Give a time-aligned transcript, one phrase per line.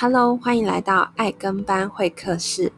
[0.00, 2.72] Hello，欢迎来到爱跟班会客室。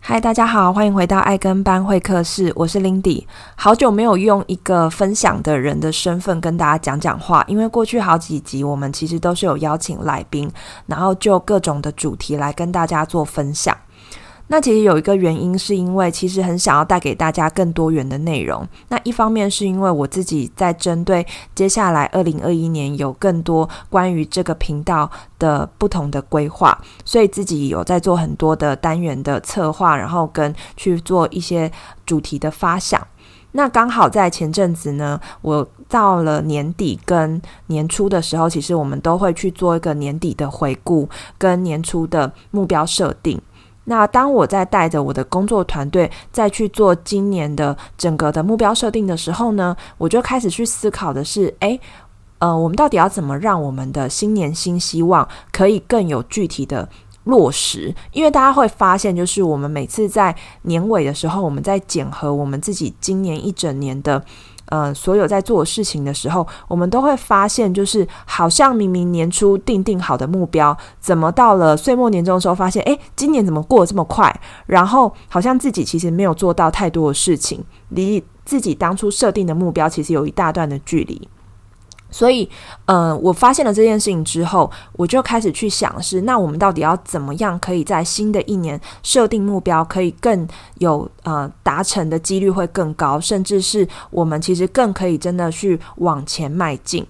[0.00, 3.24] 嗨，大家好，欢迎回到爱跟班会客室，我是 Lindy。
[3.56, 10.48] 好久没有用一个分享的人的身份跟大家讲讲话，因为过去好几集我们其实都是有邀请来宾，
[10.86, 13.76] 然后就各种的主题来跟大家做分享。
[14.52, 18.66] 那其实有一个原因，是因为其实很想要带给大家更多元的内容。
[18.88, 25.08] 那一方面是因为我自己在针对接下来二零二一年有更多关于这个频道
[25.38, 31.70] 的不同的规划，所以自己有在做很多的单元的策划，然后跟去做一些
[32.04, 33.00] 主题的发想。
[33.52, 41.08] 那刚好在前阵子呢，我到了年底跟年初的时候，其实我们都会去做一个年底的回顾
[41.38, 43.40] 跟年初的目标设定。
[43.84, 51.80] 那当我在带着我的工作团队再去做今年的整个的目标设定的时候呢，我就开始去思考的是，诶，
[52.38, 56.88] 呃，我们到底要怎么让我们的新年新希望可以更有具体的
[57.24, 57.94] 落实？
[58.12, 64.22] 因为大家会发现，就是我们每次在年尾的时候，我们在检核我们自己今年一整年的。
[64.70, 74.34] 呃，所有在做事情的时候，我们都会发现，就是好像明明年初定定好的目标，怎么到了岁末年终的时候，发现，哎，今年怎么过得这么快？
[74.66, 81.28] 然后好像自己其实没有做到太多的事情，离自己当初设定的目标其实有一大段的距离。
[82.10, 82.48] 所以，
[82.86, 90.46] 呃，我发现了这件事情之后，我就开始去想是，那我们到底要怎么样可以在新的一年设定目标，可以更
[90.78, 97.06] 有呃达成的几率会更高，甚至是我们其实更可以真的去往前迈进。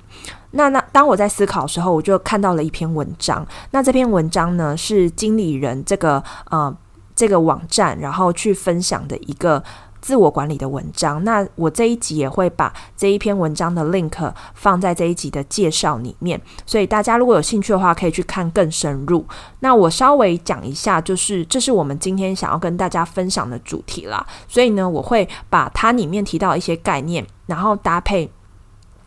[0.53, 3.47] 那那当我在思考的时候，我就看到了一篇文章。
[3.71, 6.77] 那这篇文章呢，是经理人这个呃
[7.15, 9.63] 这个网站，然后去分享的一个。
[10.01, 19.25] 自我管理的文章，那我这一集也会把这一篇文章的 link 放在这一集的介绍里面，所以大家如果有兴趣的话，可以去看更深入。
[19.61, 24.27] 那我稍微讲一下，就是这是我们今天想要跟大家分享的主题啦。
[24.49, 28.31] 所以呢，我会把它里面提到一些概念，然后搭配。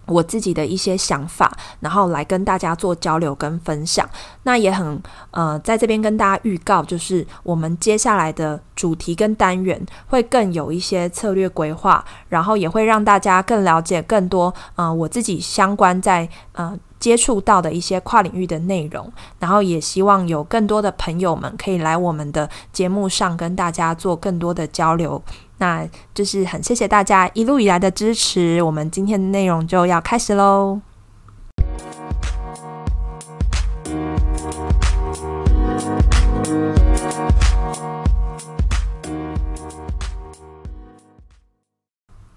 [0.05, 4.07] 我自己的一些想法，然后来跟大家做交流跟分享。
[4.43, 19.11] 那也很呃，在这边跟大家预告，就是我们接下来的主题跟单元会更有一些策略规划，然后也会让大家更了解更多呃我自己相关在呃接触到的一些跨领域的内容。
[19.39, 25.21] 然后也希望有更多的朋友们可以来我们的节目上跟大家做更多的交流。
[25.57, 30.81] 那就是很谢谢大家一路以来的支持，我们今天的内容就要开始喽。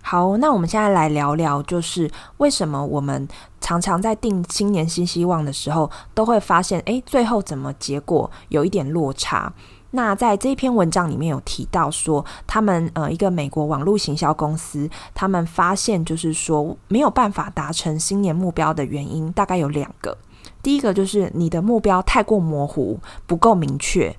[0.09, 3.27] 好，那我们现在来聊聊，就是为什么我们
[3.61, 9.53] 常常在定新年新希望的时候，都会发现，诶，最后怎么结果有一点落差。
[9.97, 20.19] 那在这一篇文章里面有提到说，他们呃一个美国网络行销公司，他们发现就是说没有办法达成新年目标的原因大概有两个。
[20.63, 24.15] 第一个就是你的目标太过模糊，不够明确。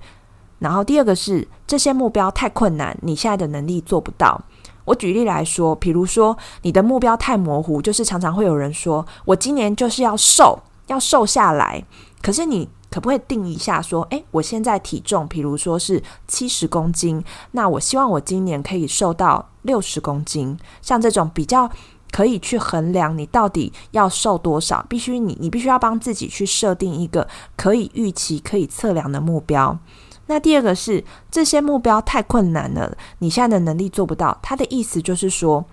[0.58, 4.42] 然后第二个是这些目标太困难，你现在的能力做不到。
[4.84, 11.84] 我举例来说，比如说你的目标太模糊，就是常常会有人说我今年就是要瘦，要瘦下来，
[12.20, 12.68] 可是你。
[12.90, 17.22] 可不可以定一下说，诶，我现在体重，比如说是七十公斤，
[17.52, 20.58] 那我希望我今年可以瘦到六十公斤。
[20.80, 21.70] 像这种比较
[22.10, 29.78] 可以去衡量你到底要瘦多少，必须你你必须要帮自己去设定一个可以预期、可以测量的目标。
[30.26, 34.38] 那第二个是这些目标太困难了，你现在的能力做不到。
[34.42, 35.64] 他的意思就是说。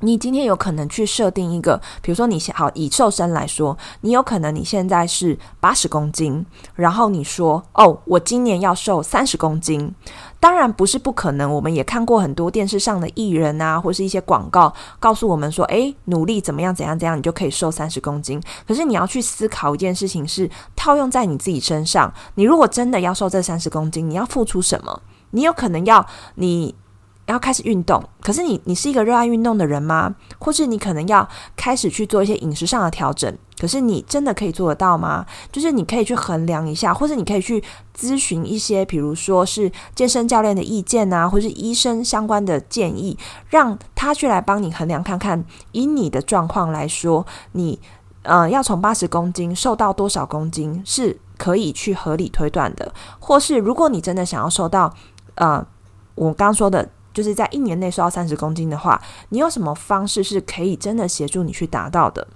[0.00, 9.94] 你今天有可能去设定一个，比如说你想好以瘦身来说，你有可能你现在是八十公斤，然后你说哦，我今年要瘦三十公斤。
[10.38, 18.40] 当然不是不可能，我们也看过很多电视上的艺人啊，或是一些广告，告诉我们说，诶，努力怎么样怎样怎样，你就可以瘦三十公斤。
[18.68, 25.00] 可是你要去思考一件事情是，套用在你自己身上，你如果真的要瘦这三十公斤，你要付出什么？
[25.30, 26.74] 你有可能要你。
[27.26, 30.14] 要开始运动，可是你你是一个热爱运动的人吗？
[30.38, 35.26] 或是你可能要开始去做一些饮食上的调整，可是你真的可以做得到吗？
[35.50, 37.62] 就是你可以去衡量一下，或是你可以去
[37.98, 43.18] 咨询一些，比如说是健身教练的意见啊，或是医生相关的建议，
[43.50, 47.80] 让他去来帮你衡量看看，以你的状况来说，你
[48.22, 54.94] 呃要从八十公斤瘦到多少公斤是可以去合理推断的，或是如果你真的想要瘦到
[55.34, 55.66] 呃
[56.14, 56.88] 我刚说的。
[57.16, 62.28] 就是在一年内瘦到三十公斤的话，你有什么方式是可以真的协助你去达到的？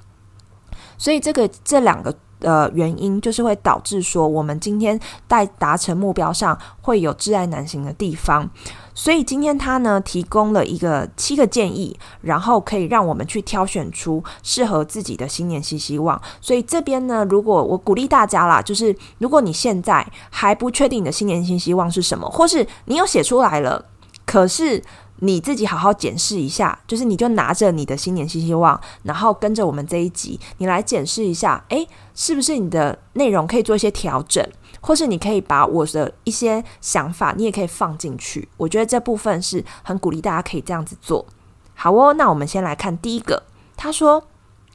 [0.96, 4.98] 所以这个这两个呃原因，就是会导致说我们今天
[5.28, 8.48] 在达成目标上会有挚爱难行的地方。
[8.94, 16.20] 所以今天他呢提供了一个七个建议，然后可以让我们去挑选出适合自己的新年新希望。
[16.40, 23.82] 所以这边呢，如果我鼓励大家啦，就是如果你现在还不确定你的新年新希望是什么，或是你有写出来了，
[24.30, 24.80] 可是
[25.16, 31.84] 你自己好好检视一下，就是你就拿着你的新年新希望，然后跟着我们这一集，你来检视一下，诶，
[32.14, 34.48] 是不是你的内容可以做一些调整？
[34.80, 38.48] 或是你可以把我的一些想法，你也可以放进去。
[38.56, 41.26] 我觉得这部分是很鼓励大家可以这样子做。
[41.74, 43.42] 好哦，那我们先来看第一个。
[43.76, 44.22] 他说，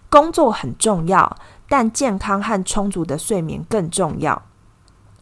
[0.09, 1.37] 工作很重要，
[1.69, 4.41] 但健康和充足的睡眠更重要。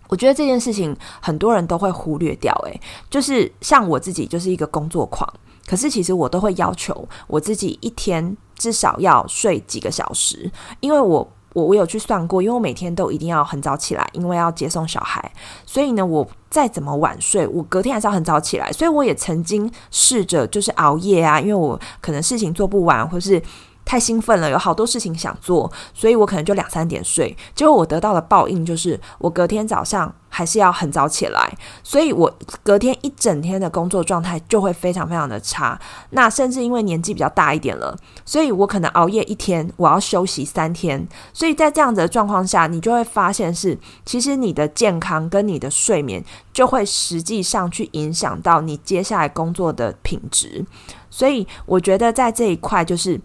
[0.09, 2.53] 我觉得这件事情很多人都会忽略掉。
[2.65, 5.27] 诶，就是像我自己就是一个工作狂，
[5.65, 11.29] 可是其实我都会要求我自己一天至少要睡几个小时，因为我。
[11.55, 15.31] 我我有去算过，因为我每天都一定要很早起来，因为要接送小孩，
[15.67, 18.71] 所以呢，我再怎么晚睡，我隔天还是要很早起来。
[18.71, 23.39] 所以我也曾经试着就是熬夜啊，因为我可能事情做不完，或是。
[23.85, 27.35] 太兴奋了，有好多事情想做，所以我可能就两三点睡。
[27.53, 32.33] 结果我得到的报应就是，我隔天早上还是要很早起来，所以我
[32.63, 35.79] 隔天一整天的工作状态就会非常非常的差。
[36.11, 37.95] 那甚至因为年纪比较大一点了，
[38.25, 41.05] 所以我可能熬夜一天，我要休息三天。
[41.33, 50.65] 所以在这样子的状况下，你就会发现是，其实你的健康跟你的睡眠就会实际上去影响到你接下来工作的品质。
[51.09, 53.19] 所以我觉得在这一块就是。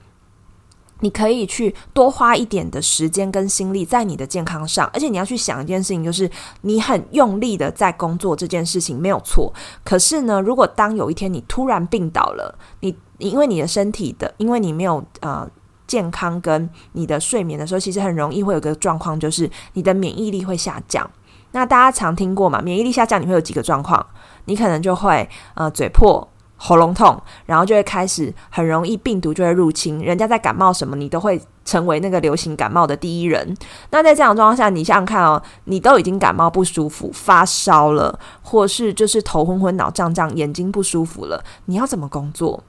[1.00, 6.30] 你可以去多花一点的时间跟心力在你的健康上，而且你要去想一件事情，就是
[6.62, 9.52] 你很用力的在工作这件事情没有错。
[9.84, 15.48] 可是呢，如果当有一天你突然病倒了，你因为你的身体的，因为你没有呃
[15.86, 21.08] 健康跟你的睡眠的时候，其实很容易会有个状况，就是你的免疫力会下降。
[21.52, 22.60] 那大家常听过嘛？
[22.60, 24.04] 免疫力下降你会有几个状况？
[24.44, 26.28] 你可能就会呃嘴破。
[26.58, 30.00] 喉咙痛，然后就会开始很容易病毒就会入侵。
[30.04, 33.56] 人家在感冒什么，你都会成为那个流行感冒的第一人。
[33.90, 42.62] 那在这样状况下，你想想看哦，你都已经感冒不舒服、发烧了，或是就是头昏昏、脑胀胀、眼睛不舒服了，你要怎么工作？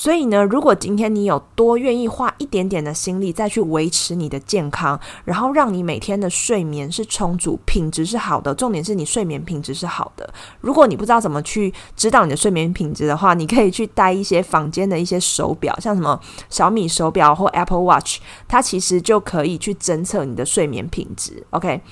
[0.00, 10.32] 所以呢，如果今天你有多愿意花一点点的心力再去维持你的健康，然后让你每天的睡眠是充足、品质是好的，重点是你睡眠品质是好的。
[10.62, 16.18] 如果你不知道怎么去知道你的睡眠品质的话，你可以去戴一些房间的一些手表，像什么
[16.48, 21.44] 小米手表或 Apple Watch，它其实就可以去侦测你的睡眠品质。
[21.50, 21.82] OK。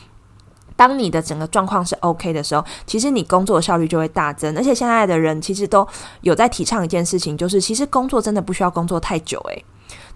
[0.78, 4.56] 当你的整个状况是 OK 的时候，其实你工作效率就会大增。
[4.56, 5.84] 而且现在的人其实都
[6.20, 9.64] 有在提倡一件事情，就是其实工作真的不需要工作太久，诶，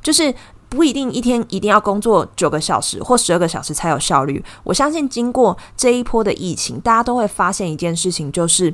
[0.00, 0.32] 就是
[0.68, 4.40] 不一定一天一定要工作九个小时或十二个小时才有效率。
[4.62, 8.72] 我相信经过这一波的疫情，大家都会发现一件事情，就是，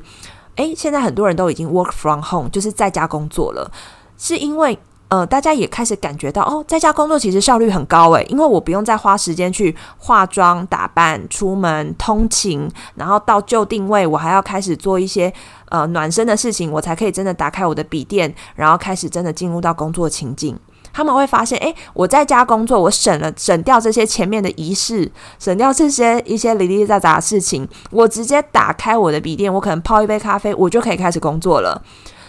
[0.57, 3.73] 诶，现在很多人都已经 work from home，就是在家工作了，
[4.19, 4.79] 是因为。
[5.09, 15.33] 呃，大家也开始感觉到哦，在家工作其实效率很高诶，因为我不用再花时间去化妆打扮、出门通勤，然后到就定位，我还要开始做一些
[15.71, 20.59] 呃暖身的事情，我才可以真的打开我的笔电，然后开始真的进入到工作情境。
[20.93, 31.81] 他们会发现，诶，我在家工作，我省了省掉这些前面的仪式，省掉这些一些零零杂杂的事情，我直接打开我的笔电，我可能泡一杯咖啡，我就可以开始工作了。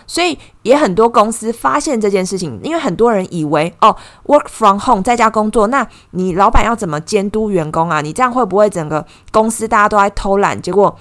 [0.09, 8.01] 所以也很多公司发现这件事情，因为很多人以为哦，work from home 在家工作，那你老板要怎么监督员工啊？
[8.01, 10.59] 你这样会不会整个公司大家都在偷懒？
[10.59, 10.97] 结果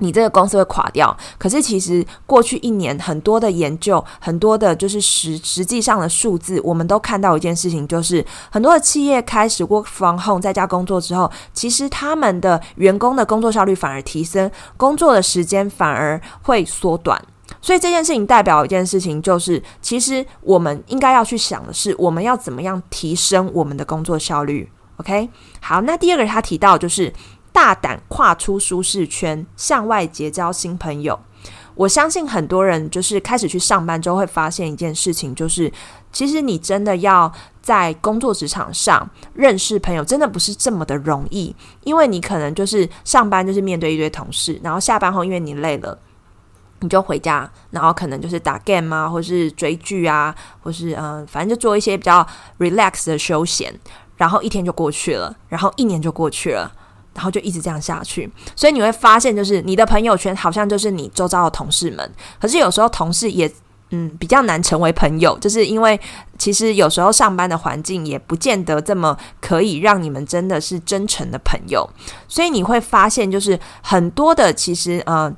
[0.00, 1.16] 你这个公司会垮掉。
[1.38, 17.18] 可是其实过去一年很多的研究，很多的就是实实际上的数字，我们都看到一件事情，就是很多的企业开始 work from home 在家工作之后，其实他们的员工的工作效率反而提升，工作的时间反而会缩短。
[17.60, 24.70] 所以这件事情代表一件事情，就是其实我们应该要去想的是，我们要怎么样提升我们的工作效率。
[24.96, 25.28] OK，
[25.60, 27.12] 好，那第二个他提到就是
[27.52, 31.18] 大胆跨出舒适圈，向外结交新朋友。
[31.74, 35.72] 我相信很多人就是开始去上班之后会发现一件事情，就是
[36.12, 45.96] 其实你真的要在工作职场上认识朋友，真的不是这么的容易，因为你可能就是上班就是面对一堆同事，然后下班后因为你累了。
[46.80, 52.26] 你就回家，然后可能就是打 game 啊，或是追剧啊，或是嗯、反正就做一些比较
[52.58, 53.72] relax 的休闲，
[54.16, 56.70] 然后一天就过去了，然后一年就过去了，
[57.14, 58.30] 然后就一直这样下去。
[58.54, 63.50] 所以你会发现，就是你的朋友圈好像就是你周遭的同事们，可是有时候同事也
[63.90, 65.98] 嗯，比较难成为朋友，就是因为
[66.36, 71.88] 其实有时候上班的环境也不见得这么可以让你们真的是真诚的朋友，
[72.28, 75.34] 所以你会发现，就是很多的其实，呃，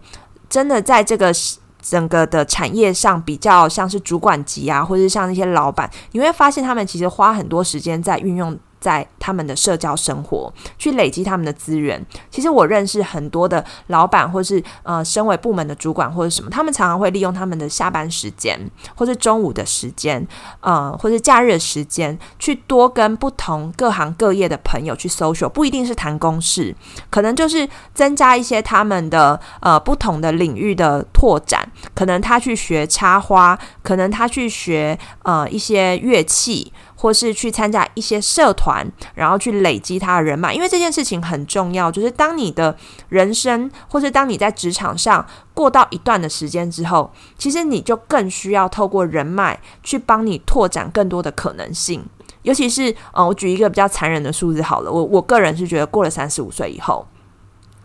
[0.51, 1.33] 真的在这个
[1.81, 8.59] 整个的产业上比较像是主管级啊，或者像那些老板，你会发现他们其实花很多时间在运用。
[8.81, 12.05] 在他们的社交生活，去累积他们的资源。
[12.31, 18.59] 其实我认识很多的老板，或是呃，身为部门的主管或者什么，他们常常会利用他们的下班时间，
[18.97, 20.27] 或是中午的时间，
[20.61, 26.75] 呃，或是假日的时间，去多跟不同各行各业的朋友去 social，不一定是谈公事，
[27.11, 31.71] 可能就是增加一些他们的呃不同的领域的拓展。
[31.95, 36.73] 可能他去学插花，可能他去学呃一些乐器。
[37.01, 41.91] 或是去参加一些社团，然后去累积他的人脉，因为这件事情很重要。
[41.91, 42.77] 就是当你的
[43.09, 52.05] 人生，或是当你在职场上过到一段的时间之后，其实你就更需要透过人脉去帮你拓展更多的可能性。
[52.43, 57.07] 尤其是，呃，我举一个比较残忍的数字好了，我我个人是觉得过了三十五岁以后。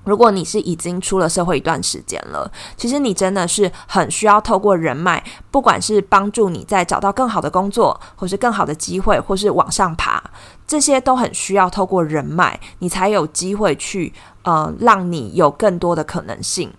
[0.06, 10.24] 如果你是已经出了社会一段时间了，其实你真的是很需要透过人脉，不管是帮助你在找到更好的工作，或是更好的机会，或是往上爬，
[10.66, 16.72] 这些都很需要透过人脉，你才有机会去，呃，让你有更多的可能性。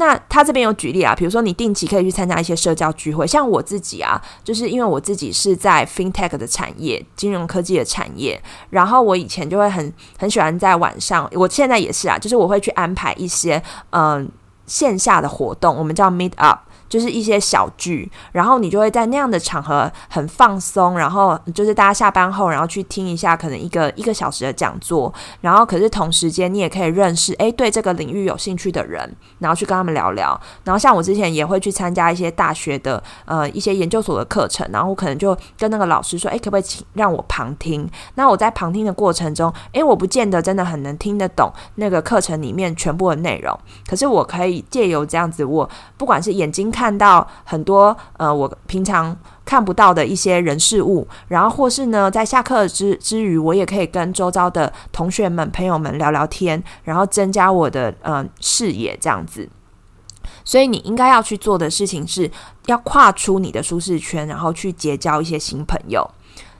[0.00, 14.26] 那他这边有举例啊，比如说你定期可以去参加一些社交聚会，像我自己啊，就是因为我自己是在 FinTech 的产业，金融科技的产业，然后我以前就会很很喜欢在晚上，我现在也是啊，就是我会去安排一些嗯、
[14.66, 16.60] 线下的活动，我们叫 Meet Up。
[16.90, 30.38] 就是一些小聚，然后你就会在那样的场合很放松，然后就是大家下班后，然后去听一下可能一个一个小时的讲座，然后可是同时间你也可以认识诶对这个领域有兴趣的人，然后去跟他们聊聊。
[30.64, 37.88] 然后像我之前也会去参加一些大学的呃一些研究所的课程，然后可能就跟那个老师说，诶可不可以请让我旁听？
[38.16, 43.56] 那我在旁听的过程中，诶我不见得真的很能听得懂那个课程里面全部的内容，
[43.86, 46.79] 可是我可以借由这样子，我不管是眼睛看。
[46.80, 59.46] 看到很多呃，我平常看不到的一些人事物，然后或是呢，在下课之之余，我也可以跟周遭的同学们、朋友们聊聊天，然后增加我的呃视野，这样子。
[60.42, 62.30] 所以你应该要去做的事情是
[62.64, 66.10] 要跨出你的舒适圈，然后去结交一些新朋友。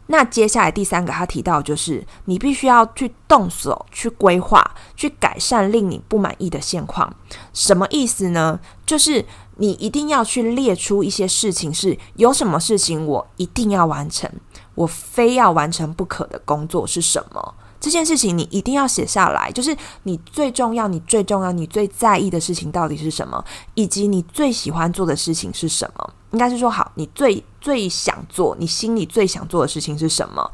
[0.09, 4.61] 那接下来第三个，他提到就是你必须要去动手去规划，
[4.97, 7.15] 去改善令你不满意的现况。
[7.53, 8.59] 什么意思呢？
[8.85, 9.25] 就是
[9.61, 14.29] 你一定要去列出一些事情，是有什么事情我一定要完成，
[14.75, 17.55] 我非要完成不可的工作是什么？
[17.79, 26.11] 这件事情你一定要写下来，就是你最重要、你最重要、你最在意的事情到底是什么，以及你最喜欢做的事情是什么。
[26.31, 30.51] 应该是说，好，你最最想做，你心里最想做的事情是什么？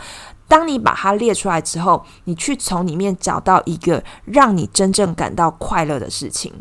[0.48, 6.52] 当你把它列出来之后，你去从里面找到一个让你真正感到快乐的事情。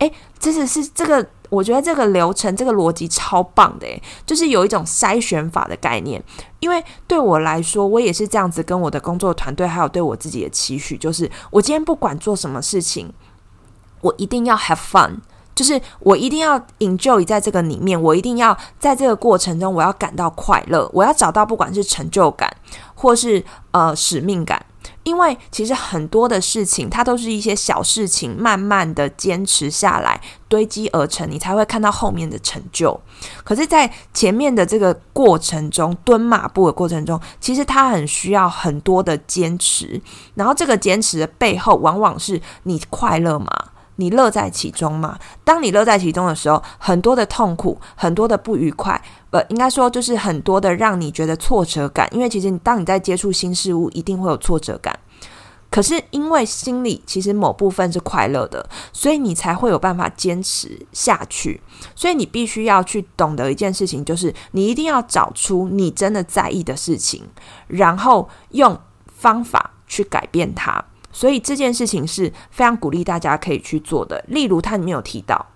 [0.00, 1.26] 诶，这是是这个。
[1.50, 3.86] 我觉得这个流程，这个逻辑超棒的，
[4.24, 6.22] 就是有一种筛选法的概念。
[6.60, 13.12] 因为对我来说，我也是这样子跟我的工作团队，还有对我自己的期许，就是我今天不管做什么事情，
[14.00, 15.16] 我一定要 have fun，
[15.54, 22.48] 就是我一定要 enjoy 在这个里面，我一定要在这个过程中，我要感到快乐，我要找到不管是成就感，
[22.94, 24.64] 或是呃使命感。
[25.10, 33.00] 因为其实很多的事情，它都是一些小事情，慢慢的坚持下来，堆积而成，你才会看到后面的成就。
[33.42, 40.00] 可是，在前面的这个过程中，蹲马步的过程中，其实它很需要很多的坚持。
[40.34, 43.50] 然后，这个坚持的背后，往往是你快乐吗？
[44.00, 45.18] 你乐在其中吗？
[45.44, 49.00] 当你乐在其中的时候，很多的痛苦，很多的不愉快。
[49.30, 54.98] 呃，应该说就是很多的让你觉得挫折感，因为其实当你在接触新事物，一定会有挫折感。
[55.70, 61.60] 可是因为心里其实某部分是快乐的，所以你才会有办法坚持下去。
[61.94, 67.22] 所以你必须要去懂得一件事情，就是你一定要找出你真的在意的事情，
[67.68, 68.76] 然后用
[69.06, 70.84] 方法去改变它。
[71.12, 74.24] 所以这件事情是非常鼓励大家可以去做的。
[74.28, 75.46] 例如，他里面有提到。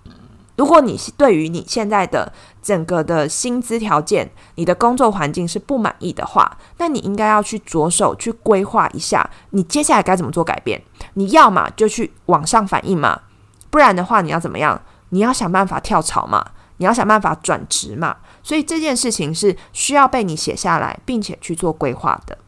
[0.57, 2.33] 如果你对于你现在的
[2.63, 10.81] 整个的薪资条件、你的工作环境是不满意的话，那你应该要去着手去规划一下，你接下来该怎么做改变。
[11.15, 13.23] 你要嘛就去往上反映嘛，
[13.69, 14.81] 不然的话你要怎么样？
[15.09, 16.45] 你要想办法跳槽嘛，
[16.77, 18.17] 你要想办法转职嘛。
[18.45, 22.39] 所以这件事情是需要被你写下来，并且去做规划的。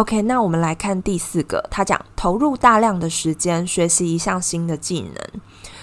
[0.00, 5.40] OK，那我们来看第四个，他讲投入大量的时间学习一项新的技能。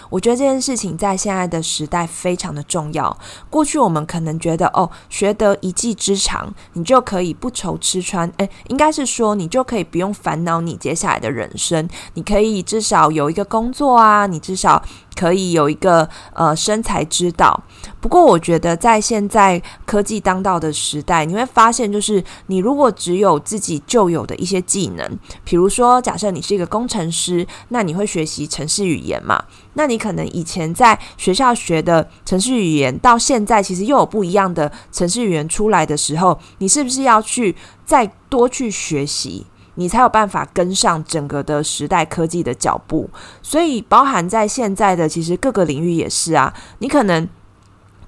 [0.10, 3.16] 我觉得这件事情在现在的时代非常的重要。
[3.48, 8.28] 过去我们可能觉得，哦，学得一技之长，你就可以不愁吃穿。
[8.38, 14.82] 诶，应该是说你就可以不用烦恼你接下来的人生，你可以至少有一个工作啊，你至少。
[15.18, 17.64] 可以有一个呃生财之道，
[18.00, 29.44] 不过我觉得在现在科技当道的时代，你会发现，就是你如果只有自己旧有的一些技能，比如说假设你是一个工程师，那你会学习程式语言嘛？
[29.74, 39.48] 那你可能以前在学校学的程式语言，到现在其实又有不一样的程式语言出来的时候，你是不是要去再多去学习？
[39.78, 43.10] 你才有办法跟上整个的时代科技的脚步，
[43.42, 46.54] 所以包含在现在的其实各个领域也是啊。
[46.80, 47.28] 你可能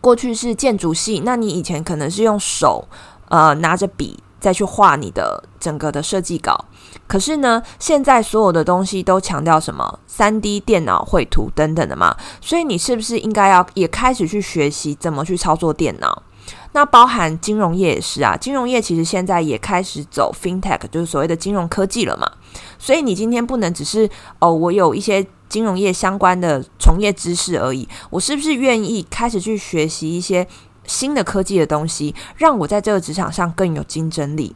[0.01, 2.87] 过去是建筑系，那你以前可能是用手
[3.29, 6.65] 呃拿着笔再去画你的整个的设计稿，
[7.07, 16.23] 可是呢，现在所有的东西都强调什么三 D 电脑绘图等等的嘛，所以你是不是应该要也开始去学习怎么去操作电脑？
[16.71, 22.31] 那包含金融业也是啊，金融业其实现在也开始走 FinTech，就是所谓的金融科技了嘛。
[22.77, 24.09] 所以你今天不能只是
[24.39, 30.47] 哦，我有一些金融业相关的从业知识而已，我是不是愿意开始去学习一些
[30.85, 34.55] 新的科技的东西，让我在这个职场上更有竞争力？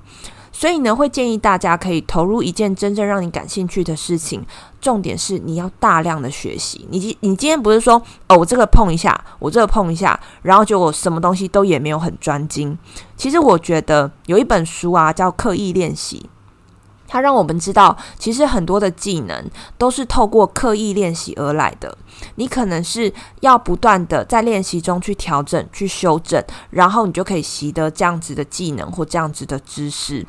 [0.54, 4.46] 所以呢，会建议大家可以投入一件真正让你感兴趣的事情。
[4.80, 6.88] 重点是你要大量的学习。
[6.90, 12.78] 你今你今天不是说哦，我这个碰一下，我这个碰一下，然后就我什么东西都也没有很专精。
[13.18, 16.22] 其实我觉得有一本书啊，叫《刻意练习》。
[17.14, 21.96] 它让我们知道，其实很多的技能都是透过刻意练习而来的。
[22.36, 30.26] 你可能是要不断的在练习中去调整、去修正，然后你就可以习得这样子的技能或这样子的知识。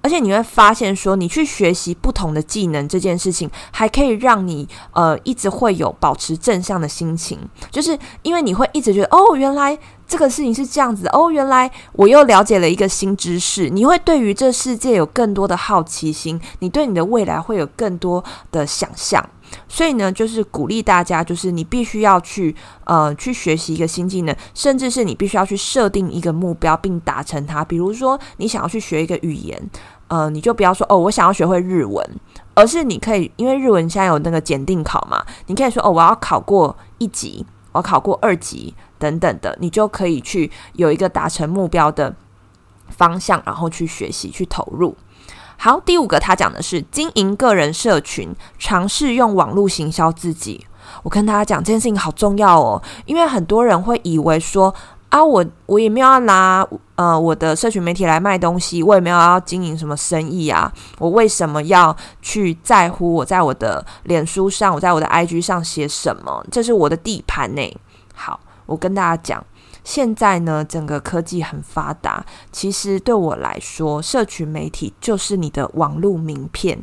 [0.00, 7.38] 而且你会发现，说你去学习不同的技能这件事情，还可以让你呃一直会有保持正向的心情，
[7.70, 9.78] 就是因为你会一直觉得哦，原来
[10.12, 13.70] 这个事情是这样子，哦，原来我又了解了一个新知识。
[13.70, 19.26] 你会对于这世界有更多的好奇心，你对你的未来会有更多的想象。
[19.66, 27.64] 所以呢，就是鼓励大家，就是你必须要去呃去学习一个新技能，甚至是你必须要去设定一个目标并达成它。
[27.64, 29.70] 比如说，你想要去学一个语言。
[30.08, 32.06] 呃，你就不要说哦，我想要学会日文，
[32.52, 42.14] 而是你可以，因为日文现在有那个检定考嘛，你可以说哦，我要考过一级，我考过二级等等的，你就可以去有一个达成目标的
[42.88, 44.96] 方向，然后去学习去投入。
[45.56, 50.66] 好，第五个他讲的是经营个人社群，尝试用网络行销自己。
[51.02, 54.74] 我跟大家讲这件事情好重要哦，因为很多人会以为说。
[55.12, 66.42] 啊，我我也没有要拿呃我的社群媒体来卖东西，我也没有要经营什么生意啊，我为什么要去在乎我在我的脸书上，我在我的 IG 上写什么？
[66.50, 67.76] 这是我的地盘呢。
[68.14, 69.44] 好，我跟大家讲，
[69.84, 76.78] 现在呢，整个科技很发达，其实对我来说，社群媒体就是你的网络名片。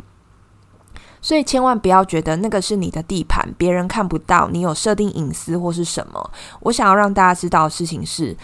[1.22, 6.32] 所以千万不要觉得那个是你的地盘，别人看不到，你有设定隐私或是什么。
[6.62, 8.36] 我想要让大家知道的事情是，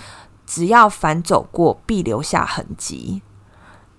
[0.46, 3.22] 只要凡走过，必留下痕迹。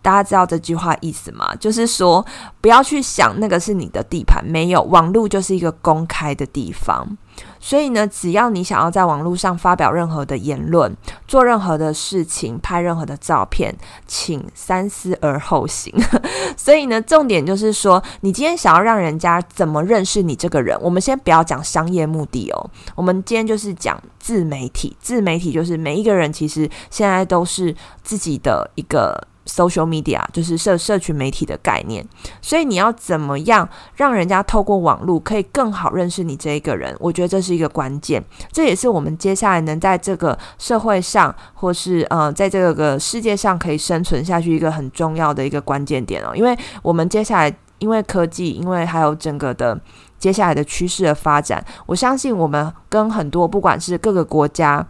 [0.07, 1.53] 大家知道这句话意思吗？
[1.59, 2.25] 就是说，
[2.61, 7.19] 不要去想那个是你的地盘，没有，网络就是一个公开的地方。
[7.59, 15.93] 所以呢，只要你想要在网络上发表任何的言论，做任何的事情，拍任何的照片，请三思而后行。
[16.57, 22.71] 所以呢，重点就是说，你今天想要让人家怎么认识你这个人，我们先不要讲商业目的哦。
[22.95, 29.21] 我们今天就是讲自媒体，自媒体就是每一个人其实现在都是自己的一个。
[29.47, 32.05] Social media 就是社社群媒体的概念，
[32.43, 36.95] 所以你要怎么样让人家透过网络可以更好认识你这一个人？
[36.99, 46.35] 我觉得这是一个关键，这也是我们接下来能在这个社会上，或是呃，在这个世界上可以生存下去一个很重要的一个关键点哦。
[46.35, 49.81] 因为我们接下来因为科技，因为还有整个的
[50.19, 54.87] 接下来的趋势的发展，我相信我们跟很多不管是各个国家。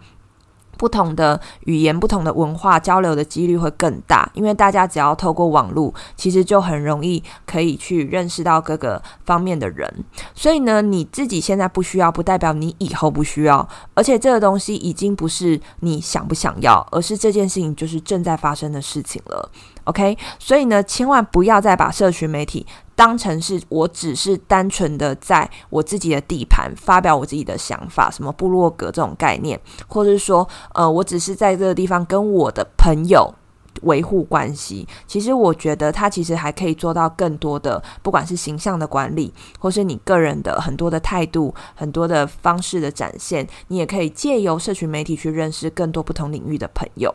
[0.77, 9.91] 不同的语言、不同的文化交流的几率会更大，因为大家只要透过网络，其实就很容易可以去认识到各个方面的人。
[10.33, 13.67] 所以呢，你自己现在不需要，不代表你以后不需要。
[13.93, 19.49] 而且这个东西已经不是你想不想要，而是这件事情就是正在发生的事情了。
[19.85, 22.65] OK，所以呢，千万不要再把社群媒体
[22.97, 33.31] 当成是我只是单纯的在我自己的地盘发表我自己的想法，什么部落格这种概念，或者是说，呃，我只是在这个地方跟我的朋友
[33.83, 34.87] 维护关系。
[35.05, 47.13] 其实我觉得他其实还可以做到更多的，不管是形象的管理，或是你个人的很多的态度、很多的方式的展现，你也可以借由社群媒体去认识更多不同领域的朋友。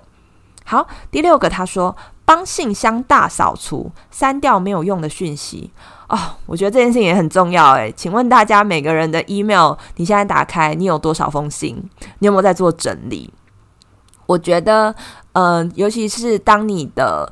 [0.64, 1.96] 好，第六个他说，
[2.32, 5.70] 帮信箱大扫除，删掉没有用的讯息。
[6.08, 7.72] 哦，我觉得这件事情也很重要。
[7.72, 11.76] 诶，请问大家每个人的 email，你现在打开，你有多少封信？
[12.20, 13.30] 你有没有在做整理？
[14.24, 14.94] 我觉得，
[15.32, 17.30] 嗯、呃，尤其是当你的。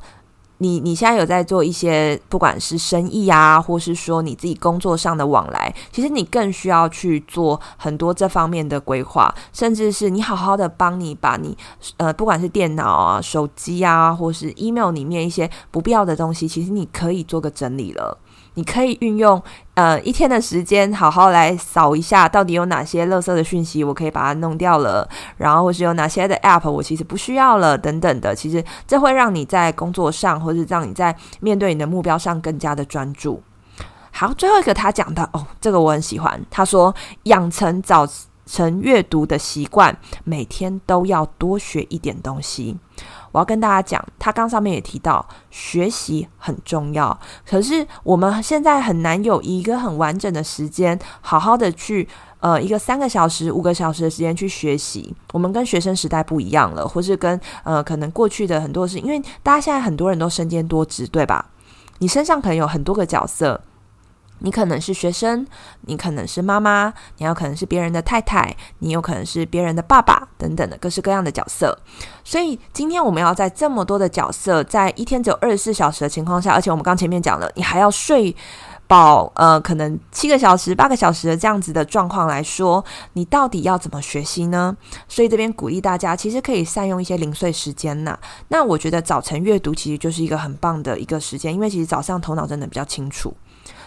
[0.62, 11.56] 你你现在有在做一些，不管是生意啊，或是说你自己工作上的往来，其实你更需要去做很多这方面的规划，甚至是你好好的帮你把你
[11.96, 18.18] 呃，不管是电脑啊、手机啊，或是 email 里面一些不必要的东西，其实你可以做个整理了。
[18.60, 19.42] 你可以运用
[19.72, 28.34] 呃一天的时间，好好来扫一下，到底有哪些垃圾的讯息，我可以把它弄掉了，然后或是有哪些的 app 我其实不需要了，等等的。
[28.34, 33.42] 其实这会让你在工作上，或是让你在面对你的目标上更加的专注。
[34.10, 36.38] 好，最后一个他讲的哦，这个我很喜欢。
[36.50, 38.06] 他说养成早
[38.44, 42.76] 晨阅读的习惯，每天都要多学一点东西。
[43.32, 52.08] 我要跟大家讲，他刚上面也提到学习很重要，可是我们现在很难有一个很完整的时间，好好的去
[52.40, 55.14] 呃一个三个小时、五个小时的时间去学习。
[55.32, 61.46] 我们跟学生时代不一样了，或是跟呃可能过去的很多事，因为大家现在很多人都身兼多职，对吧？
[61.98, 63.60] 你身上可能有很多个角色。
[64.40, 65.46] 你可能是学生，
[65.82, 71.78] 你可能是妈妈，你有可能是别人的太太，你有可能是别人的爸爸，等等的各式各样的角色。
[72.24, 78.34] 所以今天我们要在这么多的角色，在一天只有二十四小时的情况下，而且我们刚前面讲了，你还要睡
[78.86, 84.76] 饱，呃，可能七个小时、八个小时的这样子的状况来说，你到底要怎么学习呢？
[85.06, 88.18] 所以这边鼓励大家，其实可以善用一些零碎时间呐。
[88.48, 93.32] 那我觉得早晨阅读其实就是一个很棒的一个时间，因为其实早上头脑真的比较清楚。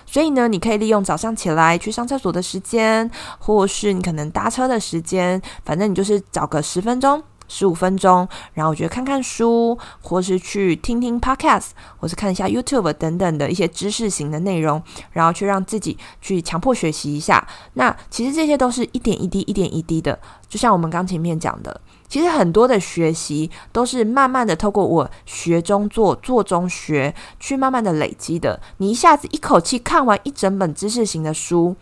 [0.06, 17.46] 所以呢，你可以利用早上起来去上厕所的时间，或是你可能搭车的时间，反正你就是找个十分钟、十五分钟，然后我觉得看看书，或是去听听 podcast，或是看一下 YouTube 等等的一些知识型的内容，然后去让自己去强迫学习一下。
[17.74, 21.82] 那其实这些都是一点一滴、一点一滴的，就像我们刚前面讲的。
[22.13, 28.62] 其实很多的学习都是慢慢的透过我学中做，做中学，去慢慢的累积的。
[28.78, 31.76] 你一下子一口气看完一整本知识型的书，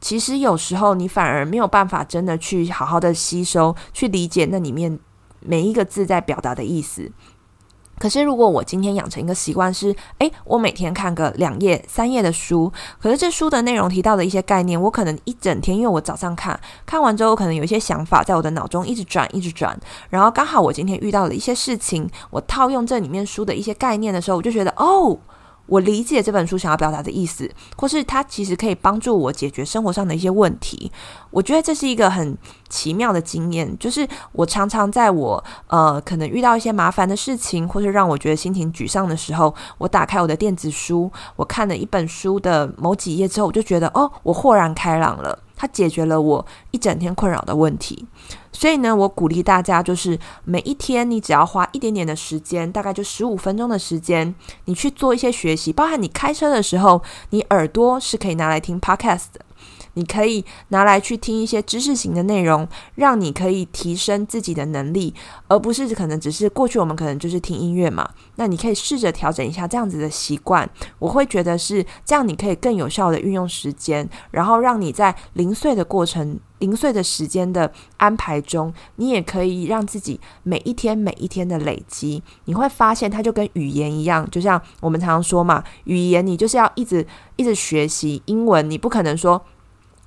[0.00, 4.98] 其实有时候你反而没有办法真的去好好的吸收，去理解那里面
[5.40, 7.12] 每一个字在表达的意思。
[8.00, 25.18] 可是，如果我今天养成一个习惯是，诶，我每天看个两页、三页的书，可是这书的内容提到的一些概念，我可能一整天，因为我早上看，看完之后，可能有一些想法在我的脑中一直转、一直转，然后刚好我今天遇到了一些事情，我套用这里面书的一些概念的时候，我就觉得，哦。
[25.70, 30.90] 我理解这本书想要表达的意思，或是它其实可以帮助我解决生活上的一些问题。
[31.30, 32.36] 我觉得这是一个很
[32.68, 45.38] 奇妙的经验，就是我常常在我呃可能遇到一些麻烦的事情，或是让我觉得心情沮丧的时候，我打开我的电子书，我看了一本书的某几页之后，我就觉得哦，我豁然开朗了。
[45.60, 48.06] 它解决了我一整天困扰的问题，
[48.50, 59.44] 所以呢，我鼓励大家，就是每一天你只要花一点点的时间，大概就十五分钟的时间，你去做一些学习，包含你开车的时候，你耳朵是可以拿来听 podcast 的。
[59.94, 65.14] 你可以拿来去听一些知识型的内容，让你可以提升自己的能力，
[65.48, 68.08] 而不是可能只是过去我们可能就是听音乐嘛。
[68.36, 89.42] 那你可以试着调整一下这样子的习惯，我会觉得是这样，你可以更有效的运用时间，然后让你在零碎的过程、零碎的时间的安排中，你也可以让自己每一天每一天的累积，你会发现它就跟语言一样，就像我们常常说嘛，语言你就是要一直一直学习英文，你不可能说。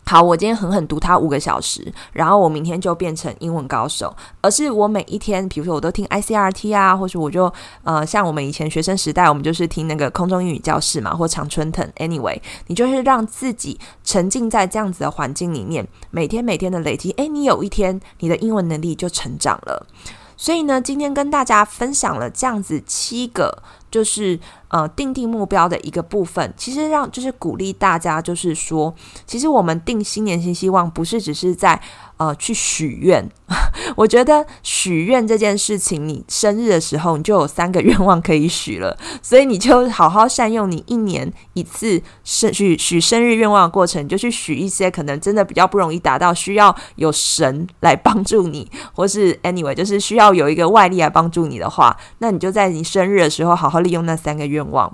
[0.05, 4.15] 好，我今天狠狠读它五个小时，然后我明天就变成英文高手。
[4.41, 7.51] 而是我每一天，比如说我都听 ICRT 啊，或是我就
[7.83, 11.87] 呃，像我们以前学生时代，我们就是听那个空中英语教室嘛，或常春藤。
[11.97, 19.87] Anyway，你就是让自己沉浸在这样子的环境里面，每天每天的累积，诶，你有一天你的英文能力就成长了。
[20.35, 23.63] 所以呢，今天跟大家分享了这样子七个。
[23.93, 28.91] 就是呃定定目标的一个部分，其实让就是鼓励大家，就是说，
[29.27, 31.79] 其实我们定新年新希望，不是只是在。
[32.17, 33.27] 呃，去许愿，
[33.97, 54.91] 我觉得许愿这件事情，你生日的时候你就有三个愿望可以许了，所以你就好好善用你一年一次生许许生日愿望的过程，就去许一些可能真的比较不容易达到，需要有神来帮助你，或是 anyway，就是需要有一个外力来帮助你的话，那你就在你生日的时候好好利用那三个愿望。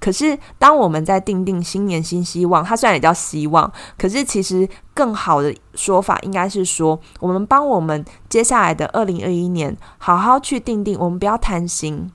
[0.00, 12.10] 可是，当我们在定定新年新希望，它虽然也叫希望，可是其实更好的说法应该是说，我们帮我们接下来的二零二一年好好去定定，我们不要贪心，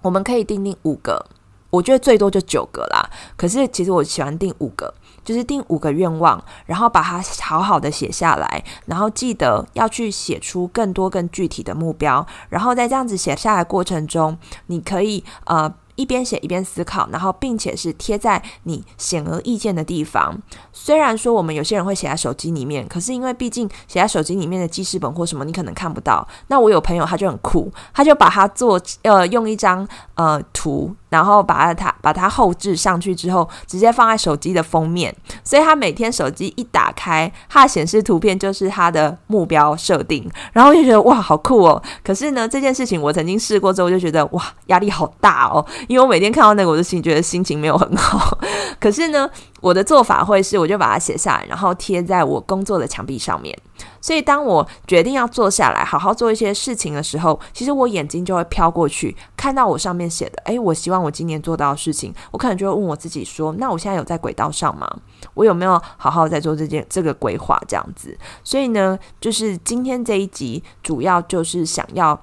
[0.00, 1.24] 我们可以定定五个，
[1.70, 3.08] 我觉得最多就九个啦。
[3.36, 4.92] 可是其实我喜欢定五个，
[5.24, 15.72] 就是定五个愿望，然后把它好好的写下来，然后记得要去写出更多更具体的目标，然后在这样子写下来过程中，你可以呃。
[15.94, 20.34] 一边写一边思考，然后并且是贴在你显而易见的地方。
[20.72, 26.26] 虽然说我们有些人会写在手机里面，可是因为毕竟写在手机里面的记事本或什么，你可能看不到。
[26.46, 30.96] 那我有朋友他就很酷，他就把它做呃用一张呃图。
[31.12, 41.82] 然后把它把它后置上去之后，直接放在手机的封面，所以他每天手机一打开，它显示图片就是他的目标设定，然后就觉得哇，好酷哦！
[42.02, 48.38] 可是呢，这件事情我曾经试过之后，就觉得哇，压力好大哦，因为我每天看到那个，我就心觉得心情没有很好。
[48.80, 49.28] 可是呢，
[49.62, 53.56] 我的做法会是，我就把它写下来，然后贴在我工作的墙壁上面。
[54.00, 64.90] 所以，当我决定要坐下来好好做一些事情的时候，其实我眼睛就会飘过去，看到我上面写的，诶，我希望我今年做到的事情，我可能就会问我自己说：那我现在有在轨道上吗？
[65.34, 67.56] 我有没有好好在做这件这个规划？
[67.68, 68.18] 这样子。
[68.42, 72.20] 所以呢，就是今天这一集主要就是想要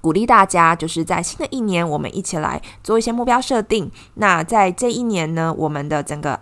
[0.00, 3.90] 鼓励大家，就是在新的一年，我们一起来做一些目标设定。
[4.14, 6.40] 那在这一年呢，我们的整个。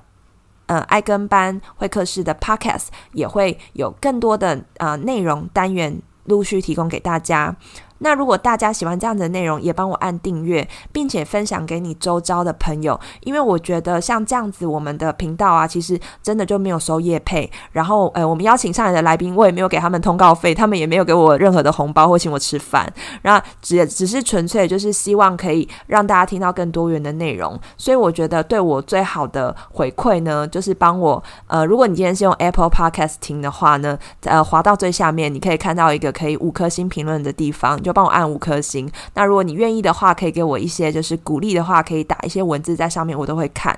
[0.66, 7.57] 呃，爱跟班会客室的 Podcast 也会有更多的呃内容单元陆续提供给大家。
[7.98, 17.50] 那如果大家喜欢这样的内容，也帮我按订阅，并且分享给你周遭的朋友，因为我觉得像这样子，我们的频道啊，其实真的就没有收业配。
[17.72, 22.90] 然后，呃，我们邀请上来的来宾，我也没有给他们通告费，他们也没有给我任何的红包或请我吃饭。
[23.22, 27.58] 然后只只是纯粹就是希望可以让大家听到更多元的内容。
[27.76, 37.76] 所以我觉得对我最好的回馈呢，就是帮我，呃，如果你今天是用 Apple Podcast 听的话呢，呃，滑到最下面，你可以看到一个可以五颗星评论的地方。
[37.88, 38.87] 就帮我按五颗星。
[39.14, 43.74] 那如果你愿意的话，可以给我一些就是鼓励的话，可以打一些文字在上面，我都会看。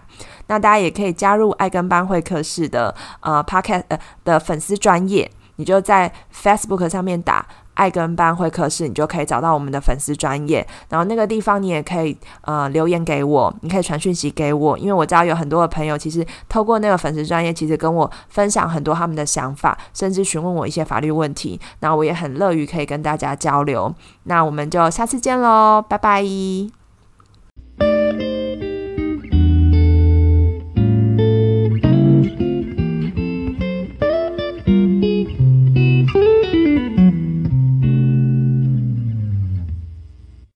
[0.48, 7.46] 那大家也可以加入爱跟班会课室的呃 Podcast 呃的粉丝专业，你就在 Facebook 上面打。
[7.80, 23.94] 爱跟班会客室，你就可以找到我们的粉丝专业，然后那个地方你也可以呃留言给我，你可以传讯息给我，因为我知道有很多的朋友其实透过那个粉丝专业，其实跟我分享很多他们的想法，甚至询问我一些法律问题，那我也很乐于可以跟大家交流。
[24.24, 26.79] 那我们就下次见喽，拜拜。